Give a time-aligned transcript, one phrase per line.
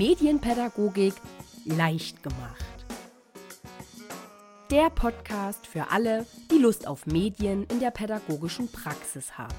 [0.00, 1.12] Medienpädagogik
[1.66, 2.64] leicht gemacht.
[4.70, 9.52] Der Podcast für alle, die Lust auf Medien in der pädagogischen Praxis haben.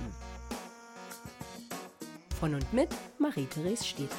[2.40, 4.10] Von und mit Marie-Therese Stedtli.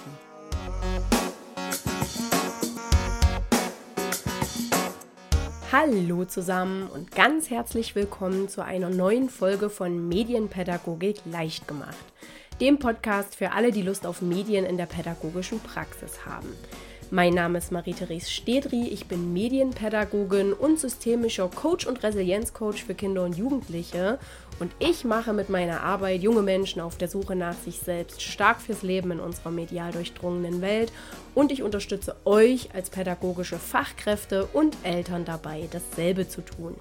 [5.73, 12.12] Hallo zusammen und ganz herzlich willkommen zu einer neuen Folge von Medienpädagogik leicht gemacht
[12.63, 16.47] dem Podcast für alle, die Lust auf Medien in der pädagogischen Praxis haben.
[17.11, 23.25] Mein Name ist Marie-Therese Stedri, ich bin Medienpädagogin und systemischer Coach und Resilienzcoach für Kinder
[23.25, 24.21] und Jugendliche
[24.61, 28.61] und ich mache mit meiner Arbeit junge Menschen auf der Suche nach sich selbst stark
[28.61, 30.93] fürs Leben in unserer medial durchdrungenen Welt
[31.35, 36.77] und ich unterstütze euch als pädagogische Fachkräfte und Eltern dabei, dasselbe zu tun.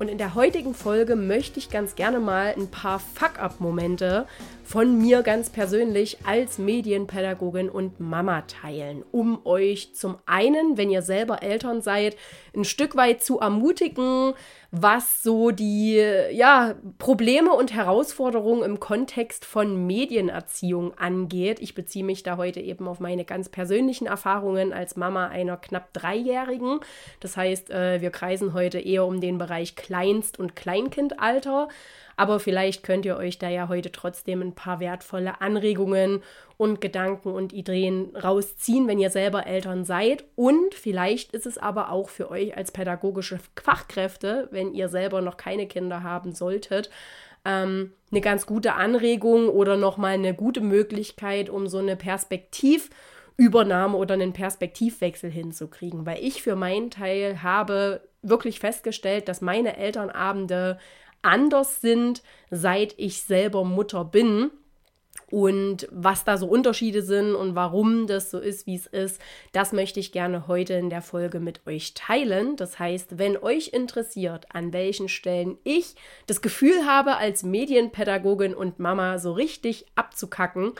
[0.00, 4.26] Und in der heutigen Folge möchte ich ganz gerne mal ein paar Fuck-up-Momente
[4.64, 11.02] von mir ganz persönlich als Medienpädagogin und Mama teilen, um euch zum einen, wenn ihr
[11.02, 12.16] selber Eltern seid,
[12.56, 14.32] ein Stück weit zu ermutigen,
[14.72, 15.96] was so die
[16.32, 21.58] ja, Probleme und Herausforderungen im Kontext von Medienerziehung angeht.
[21.60, 25.92] Ich beziehe mich da heute eben auf meine ganz persönlichen Erfahrungen als Mama einer knapp
[25.92, 26.80] Dreijährigen.
[27.18, 31.68] Das heißt, äh, wir kreisen heute eher um den Bereich Kleinst- und Kleinkindalter.
[32.20, 36.22] Aber vielleicht könnt ihr euch da ja heute trotzdem ein paar wertvolle Anregungen
[36.58, 40.24] und Gedanken und Ideen rausziehen, wenn ihr selber Eltern seid.
[40.36, 45.38] Und vielleicht ist es aber auch für euch als pädagogische Fachkräfte, wenn ihr selber noch
[45.38, 46.90] keine Kinder haben solltet,
[47.46, 54.12] ähm, eine ganz gute Anregung oder nochmal eine gute Möglichkeit, um so eine Perspektivübernahme oder
[54.12, 56.04] einen Perspektivwechsel hinzukriegen.
[56.04, 60.78] Weil ich für meinen Teil habe wirklich festgestellt, dass meine Elternabende
[61.22, 64.50] anders sind, seit ich selber Mutter bin.
[65.30, 69.20] Und was da so Unterschiede sind und warum das so ist, wie es ist,
[69.52, 72.56] das möchte ich gerne heute in der Folge mit euch teilen.
[72.56, 75.94] Das heißt, wenn euch interessiert, an welchen Stellen ich
[76.26, 80.72] das Gefühl habe, als Medienpädagogin und Mama so richtig abzukacken,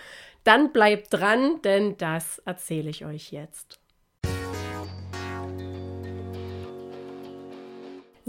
[0.43, 3.80] dann bleibt dran, denn das erzähle ich euch jetzt.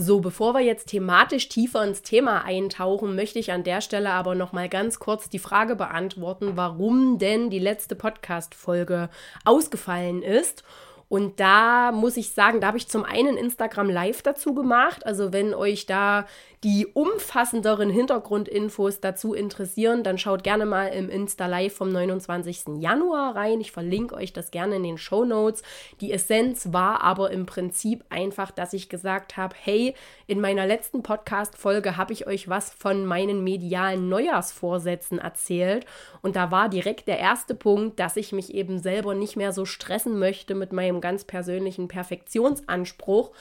[0.03, 4.33] So, bevor wir jetzt thematisch tiefer ins Thema eintauchen, möchte ich an der Stelle aber
[4.33, 9.11] noch mal ganz kurz die Frage beantworten, warum denn die letzte Podcast Folge
[9.45, 10.63] ausgefallen ist.
[11.07, 15.05] Und da muss ich sagen, da habe ich zum einen Instagram Live dazu gemacht.
[15.05, 16.25] Also wenn euch da
[16.63, 22.79] die umfassenderen Hintergrundinfos dazu interessieren, dann schaut gerne mal im Insta Live vom 29.
[22.79, 23.59] Januar rein.
[23.61, 25.63] Ich verlinke euch das gerne in den Show Notes.
[26.01, 29.95] Die Essenz war aber im Prinzip einfach, dass ich gesagt habe, hey,
[30.27, 35.87] in meiner letzten Podcast-Folge habe ich euch was von meinen medialen Neujahrsvorsätzen erzählt.
[36.21, 39.65] Und da war direkt der erste Punkt, dass ich mich eben selber nicht mehr so
[39.65, 43.31] stressen möchte mit meinem ganz persönlichen Perfektionsanspruch,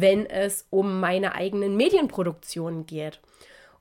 [0.00, 3.20] wenn es um meine eigenen Medienproduktionen geht.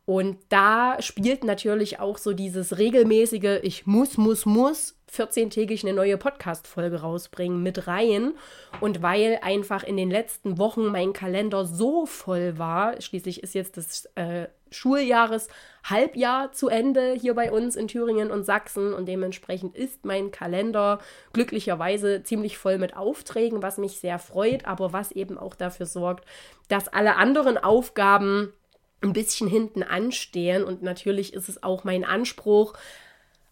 [0.05, 6.17] Und da spielt natürlich auch so dieses regelmäßige, ich muss, muss, muss 14-tägig eine neue
[6.17, 8.33] Podcast-Folge rausbringen mit rein.
[8.79, 13.75] Und weil einfach in den letzten Wochen mein Kalender so voll war, schließlich ist jetzt
[13.75, 15.47] das äh, Schuljahres
[15.83, 18.93] Halbjahr zu Ende hier bei uns in Thüringen und Sachsen.
[18.93, 20.99] Und dementsprechend ist mein Kalender
[21.33, 26.25] glücklicherweise ziemlich voll mit Aufträgen, was mich sehr freut, aber was eben auch dafür sorgt,
[26.67, 28.53] dass alle anderen Aufgaben
[29.01, 30.63] ein bisschen hinten anstehen.
[30.63, 32.73] Und natürlich ist es auch mein Anspruch,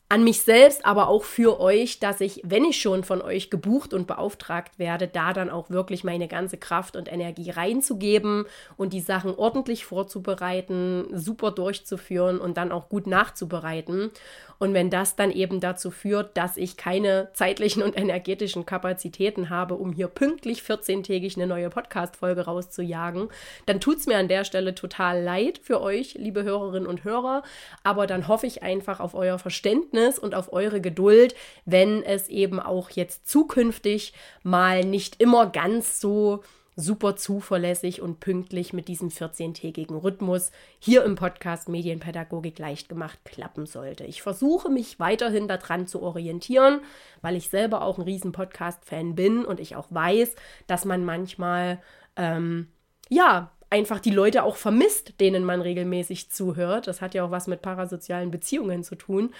[0.08, 3.92] an mich selbst, aber auch für euch, dass ich, wenn ich schon von euch gebucht
[3.92, 8.46] und beauftragt werde, da dann auch wirklich meine ganze Kraft und Energie reinzugeben
[8.78, 14.12] und die Sachen ordentlich vorzubereiten, super durchzuführen und dann auch gut nachzubereiten.
[14.60, 19.76] Und wenn das dann eben dazu führt, dass ich keine zeitlichen und energetischen Kapazitäten habe,
[19.76, 23.30] um hier pünktlich 14-tägig eine neue Podcast-Folge rauszujagen,
[23.66, 27.44] dann tut es mir an der Stelle total leid für euch, liebe Hörerinnen und Hörer.
[27.84, 31.36] Aber dann hoffe ich einfach auf euer Verständnis und auf eure Geduld,
[31.66, 34.14] wenn es eben auch jetzt zukünftig
[34.44, 36.44] mal nicht immer ganz so
[36.76, 43.66] super zuverlässig und pünktlich mit diesem 14-tägigen Rhythmus hier im Podcast Medienpädagogik leicht gemacht klappen
[43.66, 44.04] sollte.
[44.04, 46.82] Ich versuche mich weiterhin daran zu orientieren,
[47.22, 50.36] weil ich selber auch ein riesen Podcast-Fan bin und ich auch weiß,
[50.68, 51.82] dass man manchmal
[52.18, 52.68] ähm,
[53.10, 56.88] ja einfach die Leute auch vermisst, denen man regelmäßig zuhört.
[56.88, 59.34] Das hat ja auch was mit parasozialen Beziehungen zu tun.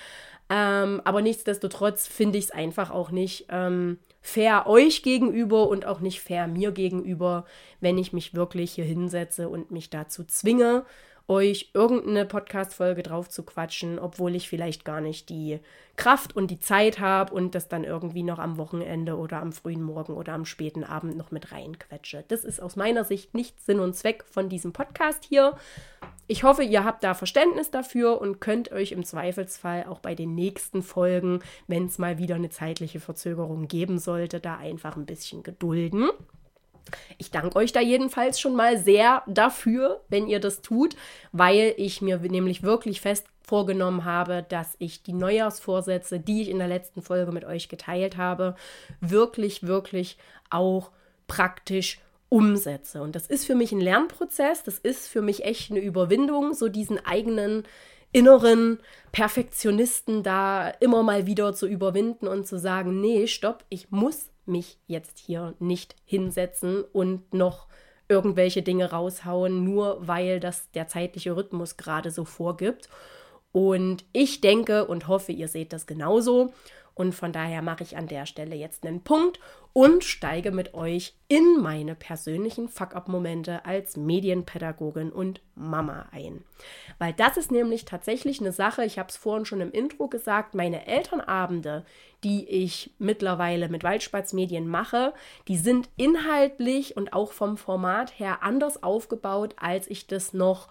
[0.50, 6.02] Ähm, aber nichtsdestotrotz finde ich es einfach auch nicht ähm, fair euch gegenüber und auch
[6.02, 7.46] nicht fair mir gegenüber,
[7.80, 10.86] wenn ich mich wirklich hier hinsetze und mich dazu zwinge,
[11.28, 15.60] euch irgendeine Podcast-Folge drauf zu quatschen, obwohl ich vielleicht gar nicht die
[15.96, 19.82] Kraft und die Zeit habe und das dann irgendwie noch am Wochenende oder am frühen
[19.82, 22.26] Morgen oder am späten Abend noch mit reinquetsche.
[22.28, 25.56] Das ist aus meiner Sicht nicht Sinn und Zweck von diesem Podcast hier.
[26.28, 30.36] Ich hoffe, ihr habt da Verständnis dafür und könnt euch im Zweifelsfall auch bei den
[30.36, 35.44] nächsten Folgen, wenn es mal wieder eine zeitliche Verzögerung geben sollte, da einfach ein bisschen
[35.44, 36.10] gedulden.
[37.18, 40.96] Ich danke euch da jedenfalls schon mal sehr dafür, wenn ihr das tut,
[41.32, 46.58] weil ich mir nämlich wirklich fest vorgenommen habe, dass ich die Neujahrsvorsätze, die ich in
[46.58, 48.56] der letzten Folge mit euch geteilt habe,
[49.02, 50.18] wirklich, wirklich
[50.50, 50.92] auch
[51.28, 52.00] praktisch
[52.30, 53.02] umsetze.
[53.02, 56.70] Und das ist für mich ein Lernprozess, das ist für mich echt eine Überwindung, so
[56.70, 57.64] diesen eigenen
[58.12, 58.80] inneren
[59.12, 64.78] Perfektionisten da immer mal wieder zu überwinden und zu sagen, nee, stopp, ich muss mich
[64.88, 67.68] jetzt hier nicht hinsetzen und noch
[68.08, 72.90] irgendwelche Dinge raushauen, nur weil das der zeitliche Rhythmus gerade so vorgibt.
[73.52, 76.54] Und ich denke und hoffe, ihr seht das genauso.
[76.96, 79.40] Und von daher mache ich an der Stelle jetzt einen Punkt
[79.74, 86.46] und steige mit euch in meine persönlichen Fuck-up-Momente als Medienpädagogin und Mama ein.
[86.98, 90.56] Weil das ist nämlich tatsächlich eine Sache, ich habe es vorhin schon im Intro gesagt,
[90.56, 91.84] meine Elternabende,
[92.24, 95.14] die ich mittlerweile mit Waldspatz Medien mache,
[95.50, 100.70] die sind inhaltlich und auch vom Format her anders aufgebaut, als ich das noch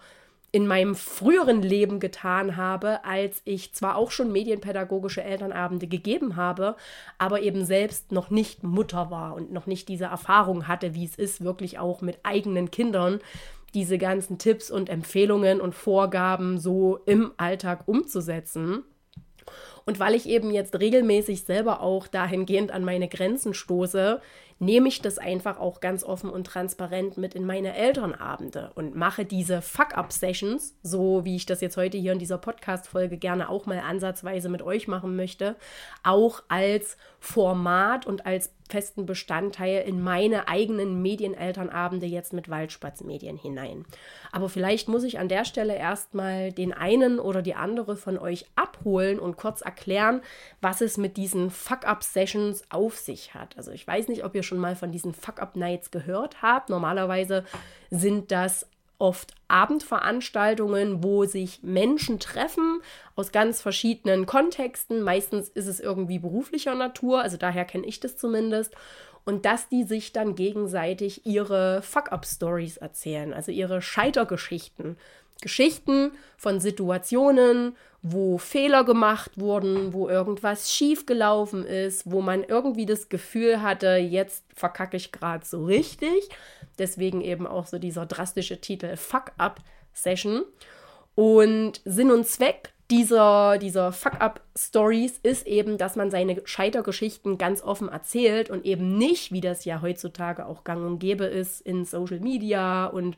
[0.55, 6.77] in meinem früheren Leben getan habe, als ich zwar auch schon medienpädagogische Elternabende gegeben habe,
[7.17, 11.17] aber eben selbst noch nicht Mutter war und noch nicht diese Erfahrung hatte, wie es
[11.17, 13.19] ist, wirklich auch mit eigenen Kindern
[13.73, 18.85] diese ganzen Tipps und Empfehlungen und Vorgaben so im Alltag umzusetzen.
[19.85, 24.21] Und weil ich eben jetzt regelmäßig selber auch dahingehend an meine Grenzen stoße,
[24.59, 29.25] nehme ich das einfach auch ganz offen und transparent mit in meine Elternabende und mache
[29.25, 33.79] diese Fuck-up-Sessions, so wie ich das jetzt heute hier in dieser Podcast-Folge gerne auch mal
[33.79, 35.57] ansatzweise mit euch machen möchte,
[36.03, 43.85] auch als Format und als festen Bestandteil in meine eigenen Medienelternabende jetzt mit Waldspatz-Medien hinein.
[44.31, 48.45] Aber vielleicht muss ich an der Stelle erstmal den einen oder die andere von euch
[48.55, 50.21] abholen und kurz erklären,
[50.61, 53.57] was es mit diesen Fuck-Up-Sessions auf sich hat.
[53.57, 56.69] Also ich weiß nicht, ob ihr schon mal von diesen Fuck-Up-Nights gehört habt.
[56.69, 57.45] Normalerweise
[57.91, 62.81] sind das oft Abendveranstaltungen, wo sich Menschen treffen
[63.15, 65.01] aus ganz verschiedenen Kontexten.
[65.01, 68.75] Meistens ist es irgendwie beruflicher Natur, also daher kenne ich das zumindest.
[69.25, 74.97] Und dass die sich dann gegenseitig ihre Fuck-up-Stories erzählen, also ihre Scheitergeschichten.
[75.41, 83.09] Geschichten von Situationen, wo Fehler gemacht wurden, wo irgendwas schiefgelaufen ist, wo man irgendwie das
[83.09, 86.29] Gefühl hatte, jetzt verkacke ich gerade so richtig.
[86.77, 89.59] Deswegen eben auch so dieser drastische Titel Fuck Up
[89.93, 90.43] Session.
[91.15, 97.89] Und Sinn und Zweck dieser, dieser Fuck-up-Stories ist eben, dass man seine Scheitergeschichten ganz offen
[97.89, 102.19] erzählt und eben nicht, wie das ja heutzutage auch gang und gäbe ist, in Social
[102.19, 103.17] Media und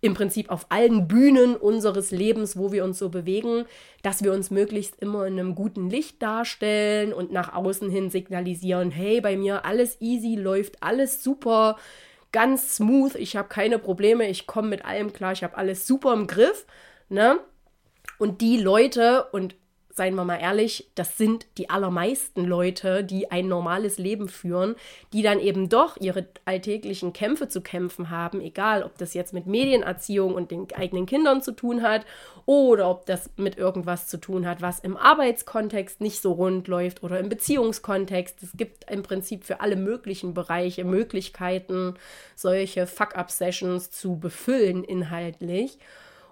[0.00, 3.64] im Prinzip auf allen Bühnen unseres Lebens, wo wir uns so bewegen,
[4.02, 8.90] dass wir uns möglichst immer in einem guten Licht darstellen und nach außen hin signalisieren,
[8.90, 11.76] hey, bei mir alles easy, läuft alles super,
[12.32, 16.12] ganz smooth, ich habe keine Probleme, ich komme mit allem klar, ich habe alles super
[16.12, 16.66] im Griff,
[17.08, 17.38] ne?
[18.18, 19.54] Und die Leute, und
[19.96, 24.76] seien wir mal ehrlich, das sind die allermeisten Leute, die ein normales Leben führen,
[25.14, 29.46] die dann eben doch ihre alltäglichen Kämpfe zu kämpfen haben, egal ob das jetzt mit
[29.46, 32.04] Medienerziehung und den eigenen Kindern zu tun hat
[32.44, 37.02] oder ob das mit irgendwas zu tun hat, was im Arbeitskontext nicht so rund läuft
[37.02, 38.42] oder im Beziehungskontext.
[38.42, 41.94] Es gibt im Prinzip für alle möglichen Bereiche Möglichkeiten,
[42.34, 45.78] solche Fuck-up-Sessions zu befüllen inhaltlich.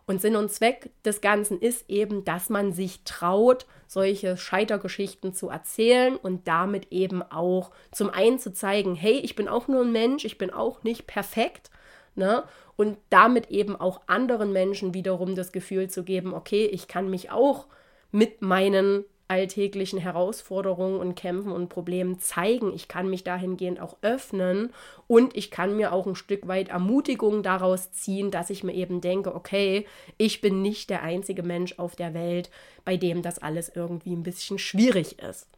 [0.06, 5.48] Und Sinn und Zweck des Ganzen ist eben, dass man sich traut, solche Scheitergeschichten zu
[5.48, 9.92] erzählen und damit eben auch zum einen zu zeigen, hey, ich bin auch nur ein
[9.92, 11.70] Mensch, ich bin auch nicht perfekt,
[12.14, 12.44] ne?
[12.76, 17.30] Und damit eben auch anderen Menschen wiederum das Gefühl zu geben, okay, ich kann mich
[17.30, 17.68] auch
[18.10, 22.72] mit meinen alltäglichen Herausforderungen und Kämpfen und Problemen zeigen.
[22.74, 24.72] Ich kann mich dahingehend auch öffnen
[25.06, 29.00] und ich kann mir auch ein Stück weit Ermutigung daraus ziehen, dass ich mir eben
[29.00, 29.86] denke, okay,
[30.18, 32.50] ich bin nicht der einzige Mensch auf der Welt,
[32.84, 35.48] bei dem das alles irgendwie ein bisschen schwierig ist.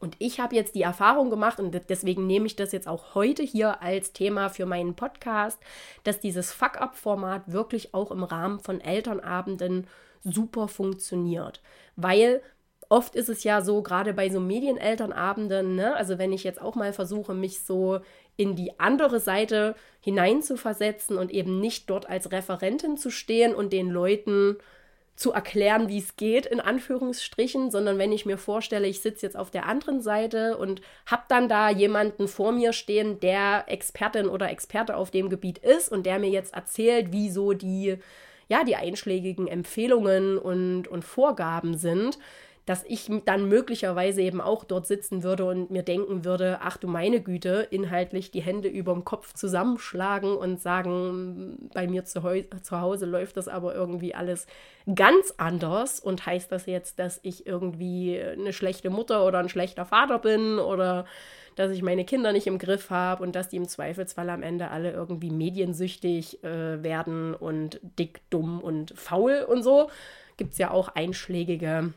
[0.00, 3.42] Und ich habe jetzt die Erfahrung gemacht und deswegen nehme ich das jetzt auch heute
[3.42, 5.58] hier als Thema für meinen Podcast,
[6.04, 9.88] dass dieses Fuck-up-Format wirklich auch im Rahmen von Elternabenden
[10.22, 11.60] super funktioniert,
[11.96, 12.42] weil
[12.88, 15.94] oft ist es ja so, gerade bei so Medienelternabenden, ne?
[15.96, 18.00] also wenn ich jetzt auch mal versuche, mich so
[18.36, 23.90] in die andere Seite hineinzuversetzen und eben nicht dort als Referentin zu stehen und den
[23.90, 24.56] Leuten
[25.16, 29.36] zu erklären, wie es geht, in Anführungsstrichen, sondern wenn ich mir vorstelle, ich sitze jetzt
[29.36, 34.48] auf der anderen Seite und habe dann da jemanden vor mir stehen, der Expertin oder
[34.48, 37.96] Experte auf dem Gebiet ist und der mir jetzt erzählt, wie so die,
[38.48, 42.16] ja, die einschlägigen Empfehlungen und, und Vorgaben sind,
[42.68, 46.86] dass ich dann möglicherweise eben auch dort sitzen würde und mir denken würde, ach du
[46.86, 52.20] meine Güte, inhaltlich die Hände über dem Kopf zusammenschlagen und sagen, bei mir zu,
[52.60, 54.46] zu Hause läuft das aber irgendwie alles
[54.94, 59.86] ganz anders und heißt das jetzt, dass ich irgendwie eine schlechte Mutter oder ein schlechter
[59.86, 61.06] Vater bin oder
[61.56, 64.70] dass ich meine Kinder nicht im Griff habe und dass die im Zweifelsfall am Ende
[64.70, 69.88] alle irgendwie mediensüchtig äh, werden und dick, dumm und faul und so.
[70.36, 71.94] Gibt es ja auch einschlägige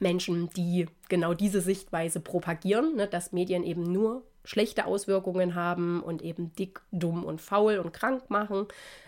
[0.00, 6.22] Menschen, die genau diese Sichtweise propagieren, ne, dass Medien eben nur schlechte Auswirkungen haben und
[6.22, 8.66] eben dick, dumm und faul und krank machen.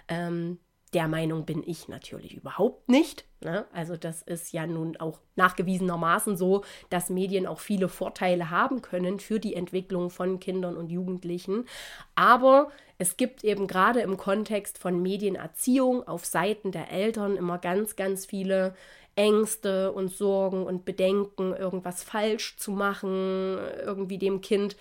[0.08, 0.58] Ähm,
[0.92, 3.24] der Meinung bin ich natürlich überhaupt nicht.
[3.40, 3.64] Ne?
[3.72, 9.18] Also das ist ja nun auch nachgewiesenermaßen so, dass Medien auch viele Vorteile haben können
[9.18, 11.64] für die Entwicklung von Kindern und Jugendlichen.
[12.14, 17.96] Aber es gibt eben gerade im Kontext von Medienerziehung auf Seiten der Eltern immer ganz,
[17.96, 18.74] ganz viele
[19.14, 24.76] Ängste und Sorgen und Bedenken, irgendwas falsch zu machen, irgendwie dem Kind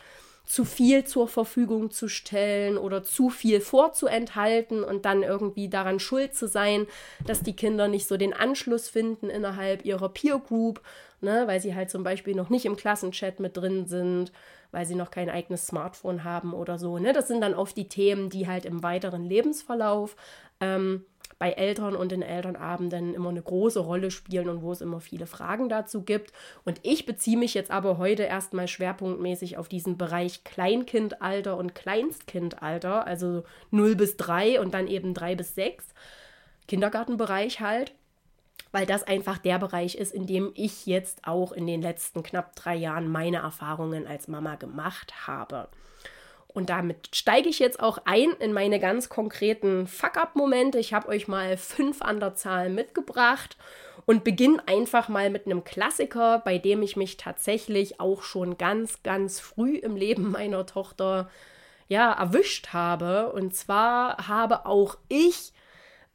[0.45, 6.35] zu viel zur Verfügung zu stellen oder zu viel vorzuenthalten und dann irgendwie daran schuld
[6.35, 6.87] zu sein,
[7.25, 10.81] dass die Kinder nicht so den Anschluss finden innerhalb ihrer Peer Group,
[11.21, 14.31] ne, weil sie halt zum Beispiel noch nicht im Klassenchat mit drin sind,
[14.71, 16.97] weil sie noch kein eigenes Smartphone haben oder so.
[16.97, 17.13] Ne?
[17.13, 20.15] Das sind dann oft die Themen, die halt im weiteren Lebensverlauf
[20.59, 21.05] ähm,
[21.41, 25.25] bei Eltern und in Elternabenden immer eine große Rolle spielen und wo es immer viele
[25.25, 26.31] Fragen dazu gibt.
[26.65, 33.07] Und ich beziehe mich jetzt aber heute erstmal schwerpunktmäßig auf diesen Bereich Kleinkindalter und Kleinstkindalter,
[33.07, 35.83] also 0 bis 3 und dann eben 3 bis 6.
[36.67, 37.93] Kindergartenbereich halt
[38.73, 42.55] weil das einfach der Bereich ist, in dem ich jetzt auch in den letzten knapp
[42.55, 45.67] drei Jahren meine Erfahrungen als Mama gemacht habe.
[46.53, 50.79] Und damit steige ich jetzt auch ein in meine ganz konkreten Fuck-up-Momente.
[50.79, 53.57] Ich habe euch mal fünf an der Zahl mitgebracht
[54.05, 59.01] und beginne einfach mal mit einem Klassiker, bei dem ich mich tatsächlich auch schon ganz,
[59.03, 61.29] ganz früh im Leben meiner Tochter
[61.87, 63.31] ja erwischt habe.
[63.31, 65.53] Und zwar habe auch ich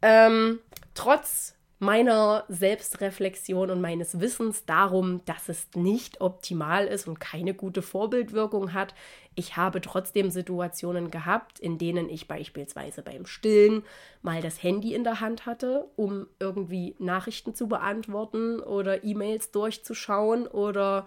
[0.02, 0.60] ähm,
[0.94, 7.82] trotz meiner Selbstreflexion und meines Wissens darum, dass es nicht optimal ist und keine gute
[7.82, 8.94] Vorbildwirkung hat.
[9.34, 13.82] Ich habe trotzdem Situationen gehabt, in denen ich beispielsweise beim Stillen
[14.22, 20.46] mal das Handy in der Hand hatte, um irgendwie Nachrichten zu beantworten oder E-Mails durchzuschauen
[20.46, 21.06] oder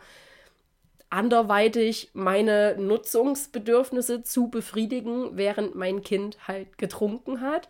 [1.10, 7.68] anderweitig meine Nutzungsbedürfnisse zu befriedigen, während mein Kind halt getrunken hat.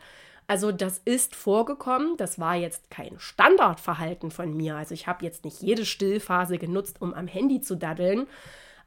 [0.49, 4.77] Also das ist vorgekommen, das war jetzt kein Standardverhalten von mir.
[4.77, 8.25] Also ich habe jetzt nicht jede Stillphase genutzt, um am Handy zu daddeln,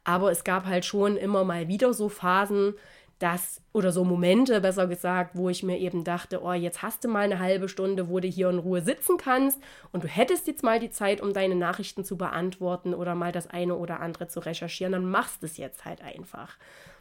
[0.03, 2.73] aber es gab halt schon immer mal wieder so Phasen,
[3.17, 7.07] dass, oder so Momente, besser gesagt, wo ich mir eben dachte, oh, jetzt hast du
[7.07, 9.57] mal eine halbe Stunde, wo du hier in Ruhe sitzen kannst
[9.93, 13.47] und du hättest jetzt mal die Zeit, um deine Nachrichten zu beantworten oder mal das
[13.47, 16.57] eine oder andere zu recherchieren, dann machst du es jetzt halt einfach.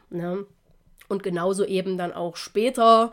[0.09, 0.47] Ne?
[1.09, 3.13] Und genauso eben dann auch später,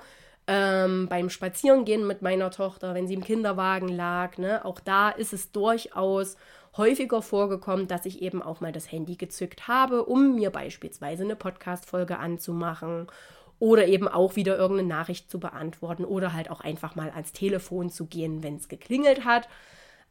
[0.52, 4.40] ähm, beim Spazierengehen mit meiner Tochter, wenn sie im Kinderwagen lag.
[4.40, 4.66] Ne?
[4.66, 6.38] Auch da ist es durchaus
[6.76, 11.36] häufiger vorgekommen, dass ich eben auch mal das Handy gezückt habe, um mir beispielsweise eine
[11.36, 13.06] Podcast-Folge anzumachen
[13.60, 17.92] oder eben auch wieder irgendeine Nachricht zu beantworten oder halt auch einfach mal ans Telefon
[17.92, 19.48] zu gehen, wenn es geklingelt hat.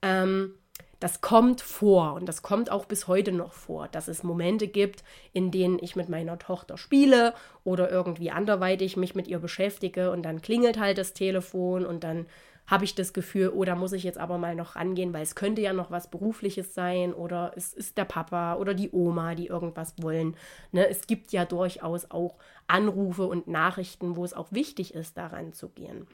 [0.03, 0.55] Ähm,
[1.01, 5.05] das kommt vor und das kommt auch bis heute noch vor, dass es Momente gibt,
[5.33, 10.23] in denen ich mit meiner Tochter spiele oder irgendwie anderweitig mich mit ihr beschäftige und
[10.23, 12.27] dann klingelt halt das Telefon und dann
[12.69, 15.35] habe ich das Gefühl, oh, da muss ich jetzt aber mal noch rangehen, weil es
[15.35, 19.47] könnte ja noch was Berufliches sein oder es ist der Papa oder die Oma, die
[19.47, 20.37] irgendwas wollen.
[20.71, 20.87] Ne?
[20.87, 22.37] Es gibt ja durchaus auch
[22.67, 26.07] Anrufe und Nachrichten, wo es auch wichtig ist, daran zu gehen.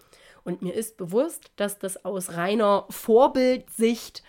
[0.45, 4.23] Und mir ist bewusst, dass das aus reiner Vorbildsicht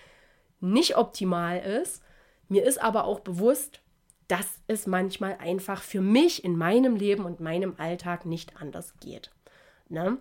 [0.71, 2.01] nicht optimal ist.
[2.47, 3.81] Mir ist aber auch bewusst,
[4.27, 9.31] dass es manchmal einfach für mich in meinem Leben und meinem Alltag nicht anders geht.
[9.89, 10.17] Ne?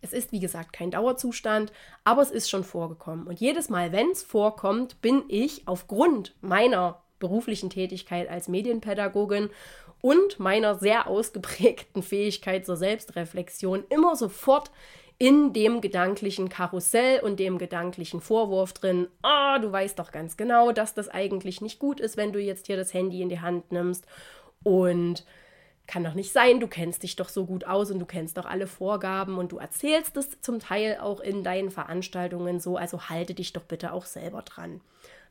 [0.00, 1.72] Es ist, wie gesagt, kein Dauerzustand,
[2.04, 3.26] aber es ist schon vorgekommen.
[3.26, 9.50] Und jedes Mal, wenn es vorkommt, bin ich aufgrund meiner beruflichen Tätigkeit als Medienpädagogin
[10.00, 14.70] und meiner sehr ausgeprägten Fähigkeit zur Selbstreflexion immer sofort
[15.18, 20.36] in dem gedanklichen Karussell und dem gedanklichen Vorwurf drin, ah, oh, du weißt doch ganz
[20.36, 23.40] genau, dass das eigentlich nicht gut ist, wenn du jetzt hier das Handy in die
[23.40, 24.06] Hand nimmst
[24.62, 25.24] und
[25.86, 28.44] kann doch nicht sein, du kennst dich doch so gut aus und du kennst doch
[28.44, 33.34] alle Vorgaben und du erzählst es zum Teil auch in deinen Veranstaltungen so, also halte
[33.34, 34.80] dich doch bitte auch selber dran.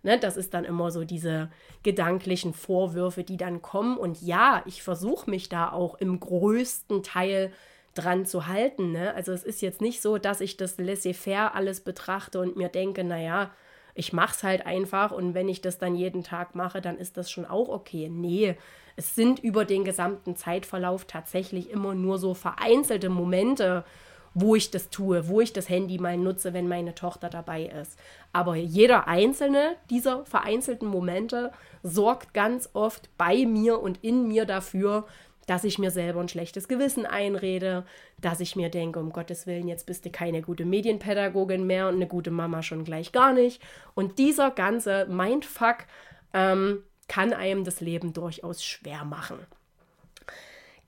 [0.01, 1.49] Ne, das ist dann immer so diese
[1.81, 3.97] gedanklichen Vorwürfe, die dann kommen.
[3.97, 7.51] Und ja, ich versuche mich da auch im größten Teil
[7.95, 8.91] dran zu halten.
[8.91, 9.13] Ne?
[9.15, 13.03] Also es ist jetzt nicht so, dass ich das laissez-faire alles betrachte und mir denke,
[13.03, 13.51] naja,
[13.95, 17.17] ich mache es halt einfach und wenn ich das dann jeden Tag mache, dann ist
[17.17, 18.09] das schon auch okay.
[18.09, 18.55] Nee,
[18.97, 23.85] es sind über den gesamten Zeitverlauf tatsächlich immer nur so vereinzelte Momente,
[24.33, 27.97] wo ich das tue, wo ich das Handy mal nutze, wenn meine Tochter dabei ist.
[28.33, 31.51] Aber jeder einzelne dieser vereinzelten Momente
[31.83, 35.05] sorgt ganz oft bei mir und in mir dafür,
[35.45, 37.85] dass ich mir selber ein schlechtes Gewissen einrede,
[38.19, 41.95] dass ich mir denke, um Gottes Willen, jetzt bist du keine gute Medienpädagogin mehr und
[41.95, 43.61] eine gute Mama schon gleich gar nicht.
[43.93, 45.85] Und dieser ganze Mindfuck
[46.33, 49.37] ähm, kann einem das Leben durchaus schwer machen.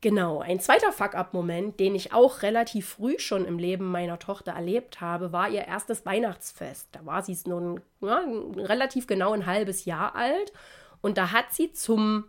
[0.01, 5.01] Genau, ein zweiter Fuck-up-Moment, den ich auch relativ früh schon im Leben meiner Tochter erlebt
[5.01, 6.87] habe, war ihr erstes Weihnachtsfest.
[6.91, 8.21] Da war sie nun ja,
[8.57, 10.53] relativ genau ein halbes Jahr alt
[11.01, 12.25] und da hat sie zum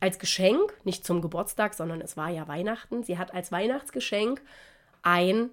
[0.00, 4.40] als Geschenk, nicht zum Geburtstag, sondern es war ja Weihnachten, sie hat als Weihnachtsgeschenk
[5.02, 5.50] ein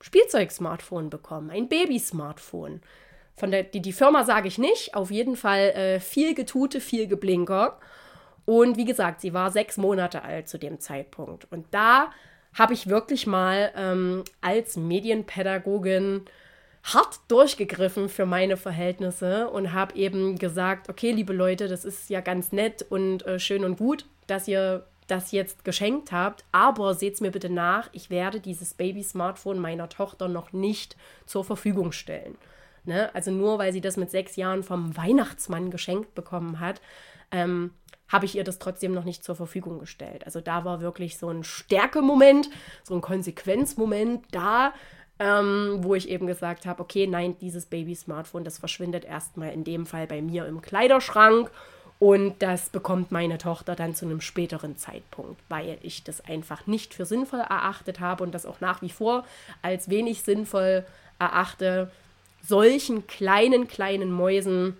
[0.00, 2.80] Spielzeug-Smartphone bekommen, ein Baby-Smartphone.
[3.34, 7.06] Von der die, die Firma sage ich nicht, auf jeden Fall äh, viel Getute, viel
[7.06, 7.78] Geblinker.
[8.44, 11.50] Und wie gesagt, sie war sechs Monate alt zu dem Zeitpunkt.
[11.50, 12.10] Und da
[12.54, 16.24] habe ich wirklich mal ähm, als Medienpädagogin
[16.94, 22.20] hart durchgegriffen für meine Verhältnisse und habe eben gesagt, okay, liebe Leute, das ist ja
[22.20, 27.14] ganz nett und äh, schön und gut, dass ihr das jetzt geschenkt habt, aber seht
[27.14, 32.36] es mir bitte nach, ich werde dieses Baby-Smartphone meiner Tochter noch nicht zur Verfügung stellen.
[32.84, 33.12] Ne?
[33.14, 36.80] Also nur weil sie das mit sechs Jahren vom Weihnachtsmann geschenkt bekommen hat,
[37.30, 37.72] ähm,
[38.08, 40.24] habe ich ihr das trotzdem noch nicht zur Verfügung gestellt.
[40.24, 42.48] Also da war wirklich so ein Stärkemoment,
[42.84, 44.72] so ein Konsequenzmoment da,
[45.18, 49.86] ähm, wo ich eben gesagt habe, okay, nein, dieses Baby-Smartphone, das verschwindet erstmal in dem
[49.86, 51.50] Fall bei mir im Kleiderschrank
[51.98, 56.92] und das bekommt meine Tochter dann zu einem späteren Zeitpunkt, weil ich das einfach nicht
[56.92, 59.24] für sinnvoll erachtet habe und das auch nach wie vor
[59.62, 60.84] als wenig sinnvoll
[61.18, 61.90] erachte,
[62.42, 64.76] solchen kleinen, kleinen Mäusen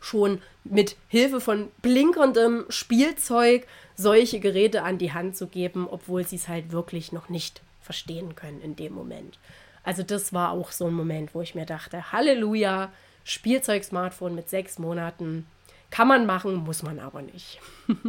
[0.00, 6.36] schon mit Hilfe von blinkerndem Spielzeug solche Geräte an die Hand zu geben, obwohl sie
[6.36, 9.38] es halt wirklich noch nicht verstehen können in dem Moment.
[9.84, 12.90] Also das war auch so ein Moment, wo ich mir dachte, Halleluja,
[13.24, 15.46] Spielzeug-Smartphone mit sechs Monaten.
[15.90, 17.60] Kann man machen, muss man aber nicht.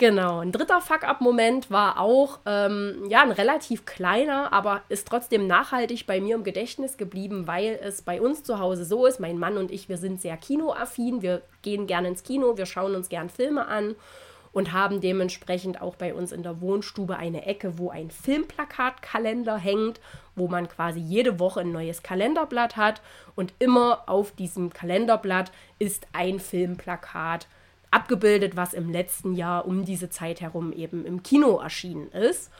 [0.00, 6.06] Genau, ein dritter Fuck-up-Moment war auch, ähm, ja, ein relativ kleiner, aber ist trotzdem nachhaltig
[6.06, 9.58] bei mir im Gedächtnis geblieben, weil es bei uns zu Hause so ist, mein Mann
[9.58, 13.28] und ich, wir sind sehr kinoaffin, wir gehen gerne ins Kino, wir schauen uns gern
[13.28, 13.94] Filme an
[14.52, 20.00] und haben dementsprechend auch bei uns in der Wohnstube eine Ecke, wo ein Filmplakatkalender hängt,
[20.34, 23.00] wo man quasi jede Woche ein neues Kalenderblatt hat
[23.36, 27.46] und immer auf diesem Kalenderblatt ist ein Filmplakat
[27.90, 32.50] abgebildet, was im letzten Jahr um diese Zeit herum eben im Kino erschienen ist.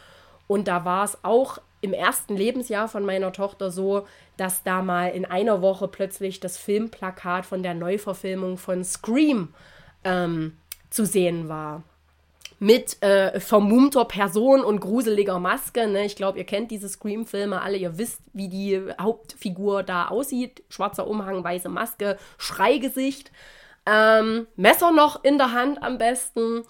[0.47, 5.09] Und da war es auch im ersten Lebensjahr von meiner Tochter so, dass da mal
[5.09, 9.55] in einer Woche plötzlich das Filmplakat von der Neuverfilmung von Scream
[10.05, 10.57] ähm,
[10.91, 11.83] zu sehen war.
[12.59, 15.87] Mit äh, vermummter Person und gruseliger Maske.
[15.87, 16.05] Ne?
[16.05, 17.79] Ich glaube, ihr kennt diese Scream-Filme alle.
[17.79, 20.63] Ihr wisst, wie die Hauptfigur da aussieht.
[20.69, 23.33] Schwarzer Umhang, weiße Maske, Schreigesicht.
[23.87, 26.65] Ähm, Messer noch in der Hand am besten.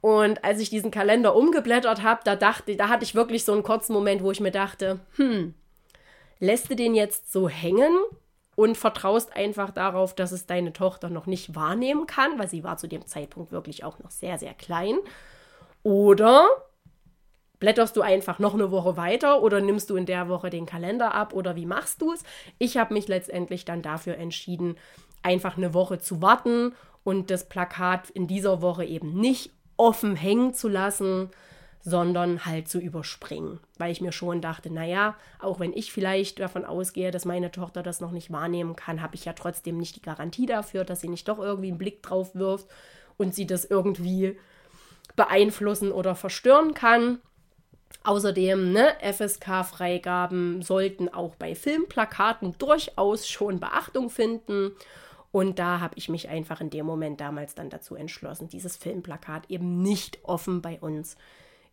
[0.00, 3.62] Und als ich diesen Kalender umgeblättert habe, da dachte, da hatte ich wirklich so einen
[3.62, 5.54] kurzen Moment, wo ich mir dachte, hm,
[6.40, 7.92] lässt du den jetzt so hängen
[8.58, 12.76] und vertraust einfach darauf, dass es deine Tochter noch nicht wahrnehmen kann, weil sie war
[12.76, 14.96] zu dem Zeitpunkt wirklich auch noch sehr, sehr klein.
[15.84, 16.44] Oder
[17.60, 21.14] blätterst du einfach noch eine Woche weiter oder nimmst du in der Woche den Kalender
[21.14, 22.24] ab oder wie machst du es?
[22.58, 24.76] Ich habe mich letztendlich dann dafür entschieden,
[25.22, 30.52] einfach eine Woche zu warten und das Plakat in dieser Woche eben nicht offen hängen
[30.52, 31.30] zu lassen,
[31.88, 36.66] sondern halt zu überspringen, weil ich mir schon dachte, naja, auch wenn ich vielleicht davon
[36.66, 40.02] ausgehe, dass meine Tochter das noch nicht wahrnehmen kann, habe ich ja trotzdem nicht die
[40.02, 42.68] Garantie dafür, dass sie nicht doch irgendwie einen Blick drauf wirft
[43.16, 44.38] und sie das irgendwie
[45.16, 47.20] beeinflussen oder verstören kann.
[48.04, 54.72] Außerdem, ne, FSK-Freigaben sollten auch bei Filmplakaten durchaus schon Beachtung finden.
[55.32, 59.50] Und da habe ich mich einfach in dem Moment damals dann dazu entschlossen, dieses Filmplakat
[59.50, 61.16] eben nicht offen bei uns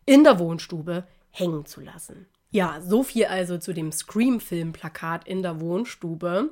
[0.06, 2.26] in der Wohnstube hängen zu lassen.
[2.50, 6.50] Ja, so viel also zu dem Scream-Film-Plakat in der Wohnstube.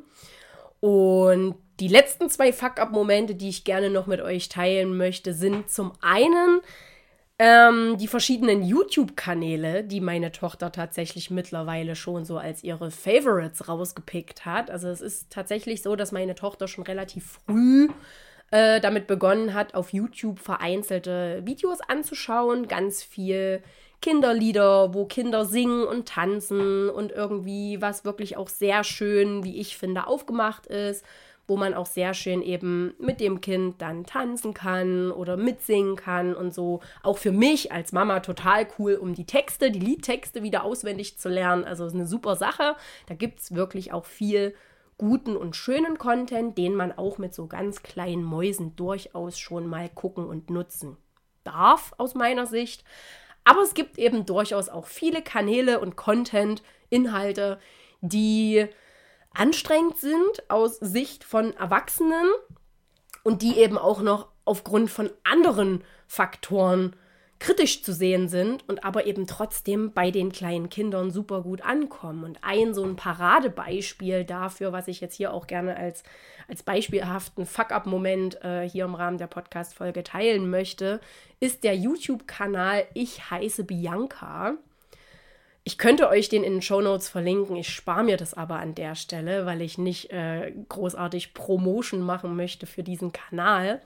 [0.80, 5.92] Und die letzten zwei Fuck-Up-Momente, die ich gerne noch mit euch teilen möchte, sind zum
[6.02, 6.60] einen
[7.38, 14.44] ähm, die verschiedenen YouTube-Kanäle, die meine Tochter tatsächlich mittlerweile schon so als ihre Favorites rausgepickt
[14.44, 14.70] hat.
[14.70, 17.88] Also es ist tatsächlich so, dass meine Tochter schon relativ früh
[18.50, 23.62] äh, damit begonnen hat, auf YouTube vereinzelte Videos anzuschauen, ganz viel
[24.00, 29.78] Kinderlieder, wo Kinder singen und tanzen und irgendwie was wirklich auch sehr schön, wie ich
[29.78, 31.04] finde, aufgemacht ist
[31.46, 36.34] wo man auch sehr schön eben mit dem Kind dann tanzen kann oder mitsingen kann
[36.34, 36.80] und so.
[37.02, 41.28] Auch für mich als Mama total cool, um die Texte, die Liedtexte wieder auswendig zu
[41.28, 41.64] lernen.
[41.64, 42.76] Also ist eine super Sache.
[43.06, 44.54] Da gibt es wirklich auch viel
[44.98, 49.88] guten und schönen Content, den man auch mit so ganz kleinen Mäusen durchaus schon mal
[49.88, 50.96] gucken und nutzen
[51.42, 52.84] darf, aus meiner Sicht.
[53.44, 57.58] Aber es gibt eben durchaus auch viele Kanäle und Content, Inhalte,
[58.00, 58.66] die
[59.34, 62.26] anstrengend sind aus Sicht von Erwachsenen
[63.22, 66.96] und die eben auch noch aufgrund von anderen Faktoren
[67.38, 72.24] kritisch zu sehen sind und aber eben trotzdem bei den kleinen Kindern super gut ankommen.
[72.24, 76.02] Und ein so ein Paradebeispiel dafür, was ich jetzt hier auch gerne als,
[76.48, 81.00] als beispielhaften Fuck-up-Moment äh, hier im Rahmen der Podcast-Folge teilen möchte,
[81.40, 84.54] ist der YouTube-Kanal Ich heiße Bianca.
[85.64, 87.56] Ich könnte euch den in den Show Notes verlinken.
[87.56, 92.36] Ich spare mir das aber an der Stelle, weil ich nicht äh, großartig Promotion machen
[92.36, 93.80] möchte für diesen Kanal.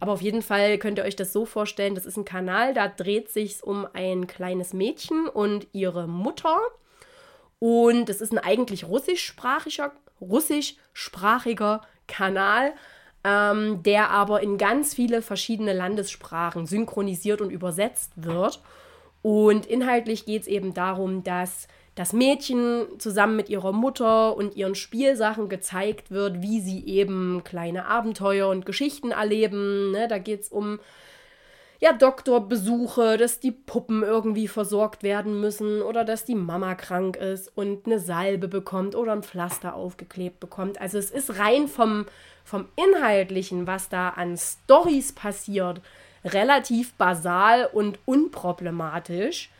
[0.00, 2.88] Aber auf jeden Fall könnt ihr euch das so vorstellen: Das ist ein Kanal, da
[2.88, 6.58] dreht sich um ein kleines Mädchen und ihre Mutter.
[7.58, 12.72] Und es ist ein eigentlich russischsprachiger, russischsprachiger Kanal,
[13.22, 18.62] ähm, der aber in ganz viele verschiedene Landessprachen synchronisiert und übersetzt wird.
[19.22, 21.68] Und inhaltlich geht es eben darum, dass
[22.00, 27.84] das Mädchen zusammen mit ihrer Mutter und ihren Spielsachen gezeigt wird, wie sie eben kleine
[27.84, 29.90] Abenteuer und Geschichten erleben.
[29.90, 30.08] Ne?
[30.08, 30.80] Da geht es um
[31.78, 37.54] ja, Doktorbesuche, dass die Puppen irgendwie versorgt werden müssen oder dass die Mama krank ist
[37.54, 40.80] und eine Salbe bekommt oder ein Pflaster aufgeklebt bekommt.
[40.80, 42.06] Also es ist rein vom,
[42.44, 45.82] vom Inhaltlichen, was da an Stories passiert,
[46.24, 49.50] relativ basal und unproblematisch.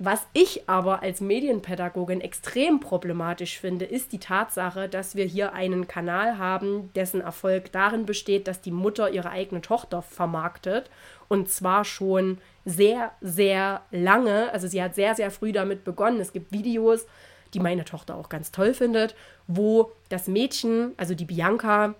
[0.00, 5.88] Was ich aber als Medienpädagogin extrem problematisch finde, ist die Tatsache, dass wir hier einen
[5.88, 10.88] Kanal haben, dessen Erfolg darin besteht, dass die Mutter ihre eigene Tochter vermarktet.
[11.26, 14.52] Und zwar schon sehr, sehr lange.
[14.52, 16.20] Also sie hat sehr, sehr früh damit begonnen.
[16.20, 17.06] Es gibt Videos,
[17.52, 19.16] die meine Tochter auch ganz toll findet,
[19.48, 21.96] wo das Mädchen, also die Bianca,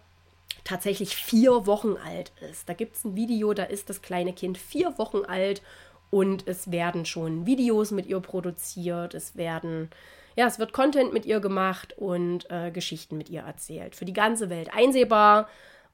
[0.63, 2.69] tatsächlich vier Wochen alt ist.
[2.69, 5.63] Da gibt es ein Video, da ist das kleine Kind vier Wochen alt
[6.11, 9.91] und es werden schon Videos mit ihr produziert, es werden,
[10.37, 13.95] ja, es wird Content mit ihr gemacht und äh, Geschichten mit ihr erzählt.
[13.95, 15.49] Für die ganze Welt einsehbar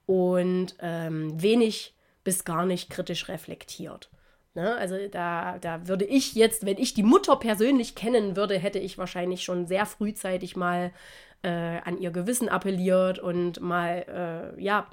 [0.07, 4.11] und ähm, wenig bis gar nicht kritisch reflektiert.
[4.55, 4.77] Ne?
[4.77, 8.98] Also da, da würde ich jetzt, wenn ich die Mutter persönlich kennen würde, hätte ich
[8.98, 10.92] wahrscheinlich schon sehr frühzeitig mal
[11.42, 14.87] äh, an ihr Gewissen appelliert und mal, äh, ja,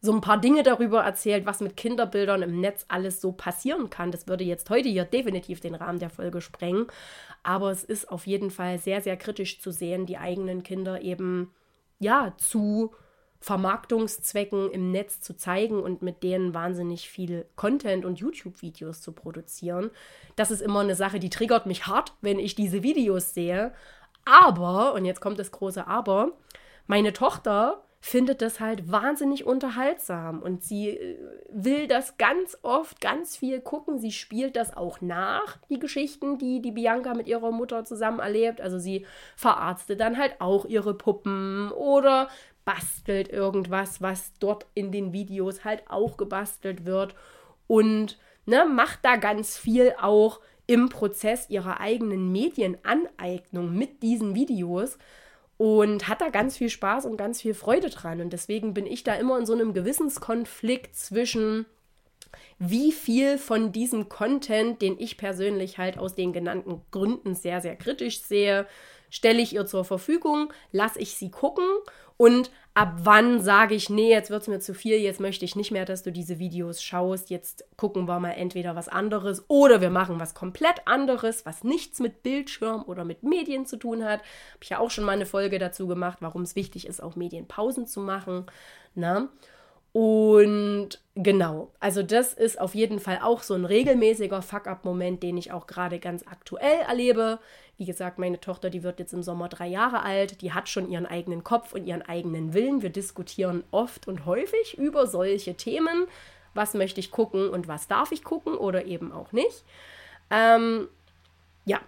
[0.00, 4.12] so ein paar Dinge darüber erzählt, was mit Kinderbildern im Netz alles so passieren kann.
[4.12, 6.86] Das würde jetzt heute hier definitiv den Rahmen der Folge sprengen.
[7.42, 11.52] Aber es ist auf jeden Fall sehr, sehr kritisch zu sehen, die eigenen Kinder eben,
[11.98, 12.92] ja, zu
[13.40, 19.90] Vermarktungszwecken im Netz zu zeigen und mit denen wahnsinnig viel Content und YouTube-Videos zu produzieren.
[20.36, 23.72] Das ist immer eine Sache, die triggert mich hart, wenn ich diese Videos sehe.
[24.24, 26.32] Aber, und jetzt kommt das große Aber,
[26.86, 33.36] meine Tochter findet das halt wahnsinnig unterhaltsam und sie äh, will das ganz oft, ganz
[33.36, 33.98] viel gucken.
[33.98, 38.60] Sie spielt das auch nach, die Geschichten, die die Bianca mit ihrer Mutter zusammen erlebt.
[38.60, 39.06] Also sie
[39.36, 42.28] verarztet dann halt auch ihre Puppen oder
[42.64, 47.14] bastelt irgendwas, was dort in den Videos halt auch gebastelt wird
[47.66, 54.98] und ne, macht da ganz viel auch im Prozess ihrer eigenen Medienaneignung mit diesen Videos
[55.56, 58.20] und hat da ganz viel Spaß und ganz viel Freude dran.
[58.20, 61.66] Und deswegen bin ich da immer in so einem Gewissenskonflikt zwischen,
[62.58, 67.76] wie viel von diesem Content, den ich persönlich halt aus den genannten Gründen sehr, sehr
[67.76, 68.66] kritisch sehe,
[69.08, 71.64] stelle ich ihr zur Verfügung, lasse ich sie gucken
[72.16, 75.56] und ab wann sage ich, nee, jetzt wird es mir zu viel, jetzt möchte ich
[75.56, 79.80] nicht mehr, dass du diese Videos schaust, jetzt gucken wir mal entweder was anderes oder
[79.80, 84.20] wir machen was komplett anderes, was nichts mit Bildschirm oder mit Medien zu tun hat.
[84.20, 87.16] Habe ich ja auch schon mal eine Folge dazu gemacht, warum es wichtig ist, auch
[87.16, 88.44] Medienpausen zu machen.
[88.94, 89.30] Na?
[89.98, 95.52] Und genau, also das ist auf jeden Fall auch so ein regelmäßiger Fuck-up-Moment, den ich
[95.52, 97.38] auch gerade ganz aktuell erlebe.
[97.78, 100.90] Wie gesagt, meine Tochter, die wird jetzt im Sommer drei Jahre alt, die hat schon
[100.90, 102.82] ihren eigenen Kopf und ihren eigenen Willen.
[102.82, 106.06] Wir diskutieren oft und häufig über solche Themen.
[106.52, 109.64] Was möchte ich gucken und was darf ich gucken oder eben auch nicht.
[110.28, 110.88] Ähm,
[111.64, 111.80] ja,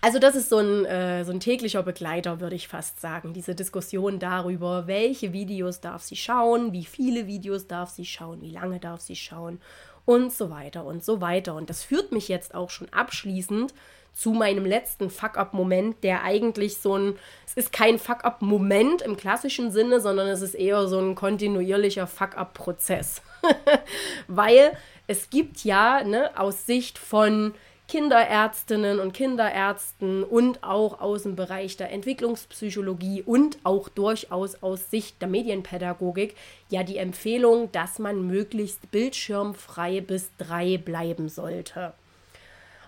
[0.00, 3.32] also das ist so ein, äh, so ein täglicher Begleiter, würde ich fast sagen.
[3.32, 8.50] Diese Diskussion darüber, welche Videos darf sie schauen, wie viele Videos darf sie schauen, wie
[8.50, 9.60] lange darf sie schauen
[10.06, 11.54] und so weiter und so weiter.
[11.54, 13.74] Und das führt mich jetzt auch schon abschließend
[14.12, 20.00] zu meinem letzten Fuck-up-Moment, der eigentlich so ein, es ist kein Fuck-up-Moment im klassischen Sinne,
[20.00, 23.22] sondern es ist eher so ein kontinuierlicher Fuck-up-Prozess.
[24.26, 27.54] Weil es gibt ja ne, aus Sicht von
[27.90, 35.20] Kinderärztinnen und Kinderärzten und auch aus dem Bereich der Entwicklungspsychologie und auch durchaus aus Sicht
[35.20, 36.36] der Medienpädagogik
[36.68, 41.92] ja die Empfehlung, dass man möglichst bildschirmfrei bis drei bleiben sollte.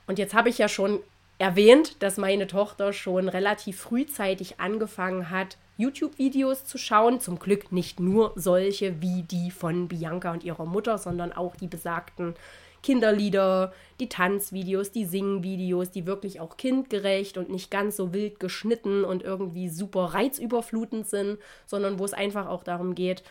[0.06, 1.00] Und jetzt habe ich ja schon
[1.38, 7.18] erwähnt, dass meine Tochter schon relativ frühzeitig angefangen hat, YouTube-Videos zu schauen.
[7.18, 11.66] Zum Glück nicht nur solche wie die von Bianca und ihrer Mutter, sondern auch die
[11.66, 12.36] besagten
[12.82, 19.04] Kinderlieder, die Tanzvideos, die Singvideos, die wirklich auch kindgerecht und nicht ganz so wild geschnitten
[19.04, 23.22] und irgendwie super reizüberflutend sind, sondern wo es einfach auch darum geht,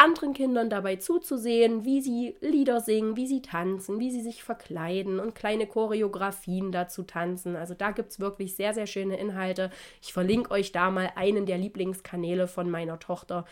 [0.00, 5.20] anderen Kindern dabei zuzusehen, wie sie Lieder singen, wie sie tanzen, wie sie sich verkleiden
[5.20, 7.54] und kleine Choreografien dazu tanzen.
[7.54, 9.70] Also da gibt es wirklich sehr, sehr schöne Inhalte.
[10.00, 13.44] Ich verlinke euch da mal einen der Lieblingskanäle von meiner Tochter.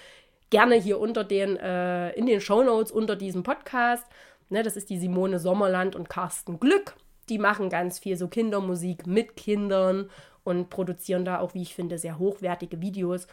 [0.49, 4.07] Gerne hier unter den, äh, in den Show Notes unter diesem Podcast.
[4.51, 6.97] Ne, das ist die Simone Sommerland und Carsten Glück.
[7.29, 10.11] Die machen ganz viel so Kindermusik mit Kindern
[10.45, 13.27] und produzieren da auch, wie ich finde, sehr hochwertige Videos,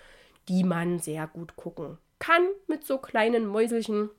[0.49, 4.09] die man sehr gut gucken kann mit so kleinen Mäuselchen.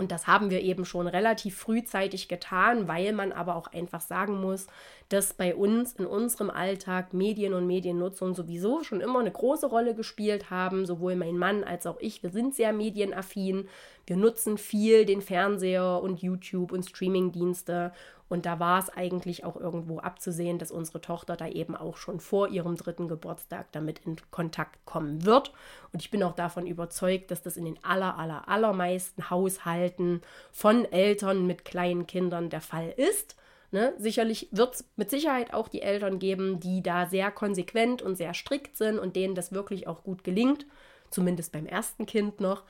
[0.00, 4.40] Und das haben wir eben schon relativ frühzeitig getan, weil man aber auch einfach sagen
[4.40, 4.66] muss,
[5.10, 9.94] dass bei uns in unserem Alltag Medien und Mediennutzung sowieso schon immer eine große Rolle
[9.94, 10.86] gespielt haben.
[10.86, 13.68] Sowohl mein Mann als auch ich, wir sind sehr medienaffin.
[14.06, 17.92] Wir nutzen viel den Fernseher und YouTube und Streamingdienste
[18.30, 22.20] und da war es eigentlich auch irgendwo abzusehen, dass unsere Tochter da eben auch schon
[22.20, 25.52] vor ihrem dritten Geburtstag damit in Kontakt kommen wird.
[25.92, 30.84] Und ich bin auch davon überzeugt, dass das in den aller, aller, allermeisten Haushalten von
[30.92, 33.34] Eltern mit kleinen Kindern der Fall ist.
[33.72, 33.94] Ne?
[33.98, 38.32] Sicherlich wird es mit Sicherheit auch die Eltern geben, die da sehr konsequent und sehr
[38.32, 40.66] strikt sind und denen das wirklich auch gut gelingt,
[41.10, 42.62] zumindest beim ersten Kind noch,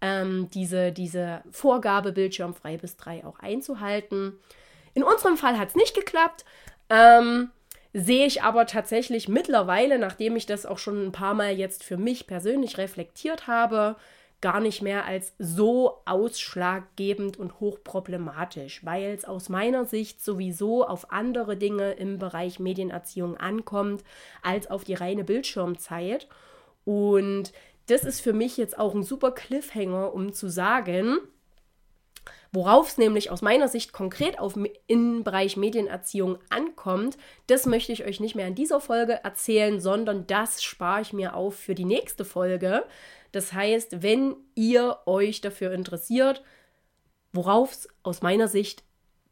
[0.00, 4.34] ähm, diese, diese Vorgabe bildschirmfrei bis drei auch einzuhalten.
[4.98, 6.44] In unserem Fall hat es nicht geklappt.
[6.90, 7.50] Ähm,
[7.92, 11.96] sehe ich aber tatsächlich mittlerweile, nachdem ich das auch schon ein paar Mal jetzt für
[11.96, 13.94] mich persönlich reflektiert habe,
[14.40, 21.12] gar nicht mehr als so ausschlaggebend und hochproblematisch, weil es aus meiner Sicht sowieso auf
[21.12, 24.02] andere Dinge im Bereich Medienerziehung ankommt
[24.42, 26.26] als auf die reine Bildschirmzeit.
[26.84, 27.52] Und
[27.86, 31.18] das ist für mich jetzt auch ein super Cliffhanger, um zu sagen,
[32.50, 34.54] Worauf es nämlich aus meiner Sicht konkret auf,
[34.86, 40.26] im Bereich Medienerziehung ankommt, das möchte ich euch nicht mehr in dieser Folge erzählen, sondern
[40.26, 42.84] das spare ich mir auf für die nächste Folge.
[43.32, 46.42] Das heißt, wenn ihr euch dafür interessiert,
[47.32, 48.82] worauf es aus meiner Sicht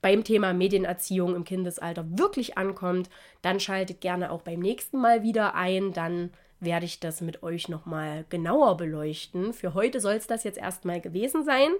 [0.02, 3.09] beim Thema Medienerziehung im Kindesalter wirklich ankommt,
[3.40, 5.94] dann schaltet gerne auch beim nächsten Mal wieder ein.
[5.94, 9.55] Dann werde ich das mit euch nochmal genauer beleuchten.
[9.55, 11.70] Für heute soll es das jetzt erstmal gewesen sein.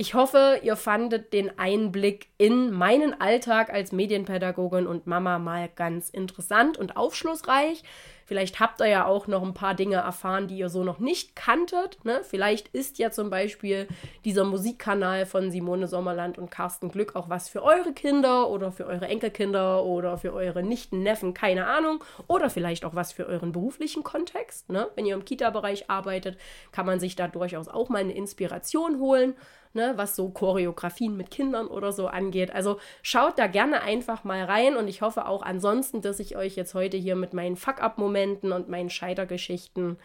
[0.00, 6.08] Ich hoffe, ihr fandet den Einblick in meinen Alltag als Medienpädagogin und Mama mal ganz
[6.08, 7.82] interessant und aufschlussreich.
[8.24, 11.36] Vielleicht habt ihr ja auch noch ein paar Dinge erfahren, die ihr so noch nicht
[11.36, 12.02] kanntet.
[12.02, 12.20] Ne?
[12.22, 13.88] Vielleicht ist ja zum Beispiel
[14.24, 18.86] dieser Musikkanal von Simone Sommerland und Carsten Glück auch was für eure Kinder oder für
[18.86, 22.02] eure Enkelkinder oder für eure Nichten, Neffen, keine Ahnung.
[22.26, 24.70] Oder vielleicht auch was für euren beruflichen Kontext.
[24.70, 24.88] Ne?
[24.94, 26.38] Wenn ihr im Kita-Bereich arbeitet,
[26.72, 29.34] kann man sich da durchaus auch mal eine Inspiration holen
[29.72, 32.52] ne, was so Choreografien mit Kindern oder so angeht.
[32.52, 36.56] Also schaut da gerne einfach mal rein und ich hoffe auch ansonsten, dass ich euch
[36.56, 39.98] jetzt heute hier mit meinen Fuck-up-Momenten und meinen Scheitergeschichten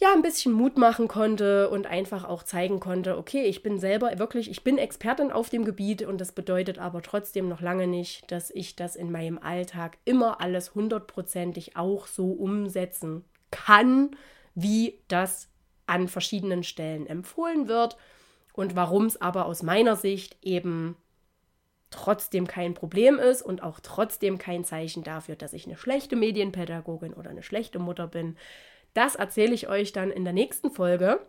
[0.00, 4.18] ja, ein bisschen Mut machen konnte und einfach auch zeigen konnte, okay, ich bin selber
[4.18, 8.32] wirklich, ich bin Expertin auf dem Gebiet und das bedeutet aber trotzdem noch lange nicht,
[8.32, 14.16] dass ich das in meinem Alltag immer alles hundertprozentig auch so umsetzen kann,
[14.54, 15.49] wie das
[15.90, 17.96] an verschiedenen Stellen empfohlen wird
[18.52, 20.96] und warum es aber aus meiner Sicht eben
[21.90, 27.12] trotzdem kein Problem ist und auch trotzdem kein Zeichen dafür, dass ich eine schlechte Medienpädagogin
[27.12, 28.36] oder eine schlechte Mutter bin.
[28.94, 31.20] Das erzähle ich euch dann in der nächsten Folge.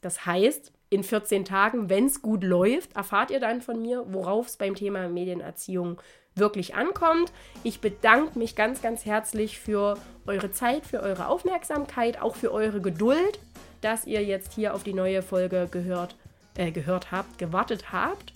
[0.00, 4.46] Das heißt, in 14 Tagen, wenn es gut läuft, erfahrt ihr dann von mir, worauf
[4.46, 6.00] es beim Thema Medienerziehung
[6.36, 7.32] wirklich ankommt.
[7.64, 12.80] Ich bedanke mich ganz, ganz herzlich für eure Zeit, für eure Aufmerksamkeit, auch für eure
[12.80, 13.40] Geduld,
[13.80, 16.16] dass ihr jetzt hier auf die neue Folge gehört,
[16.56, 18.32] äh, gehört habt, gewartet habt.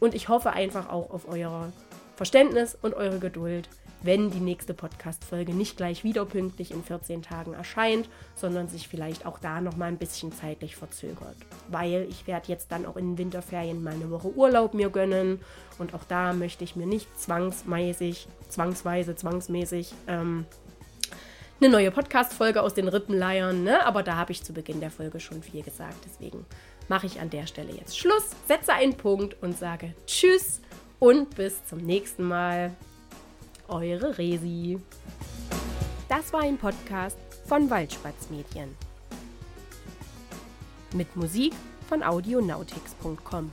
[0.00, 1.72] Und ich hoffe einfach auch auf euer
[2.16, 3.68] Verständnis und eure Geduld
[4.04, 9.24] wenn die nächste Podcast-Folge nicht gleich wieder pünktlich in 14 Tagen erscheint, sondern sich vielleicht
[9.24, 11.36] auch da noch mal ein bisschen zeitlich verzögert.
[11.68, 15.40] Weil ich werde jetzt dann auch in den Winterferien mal eine Woche Urlaub mir gönnen
[15.78, 20.44] und auch da möchte ich mir nicht zwangsmäßig, zwangsweise, zwangsmäßig ähm,
[21.60, 23.86] eine neue Podcast-Folge aus den Rippen leiern, ne?
[23.86, 26.04] aber da habe ich zu Beginn der Folge schon viel gesagt.
[26.04, 26.44] Deswegen
[26.88, 30.60] mache ich an der Stelle jetzt Schluss, setze einen Punkt und sage Tschüss
[30.98, 32.72] und bis zum nächsten Mal.
[33.68, 34.78] Eure Resi.
[36.08, 38.76] Das war ein Podcast von Waldspatz Medien.
[40.92, 41.54] Mit Musik
[41.88, 43.52] von audionautics.com.